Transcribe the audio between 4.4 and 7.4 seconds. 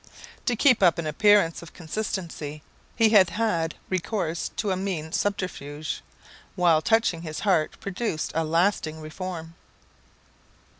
to a mean subterfuge, while touching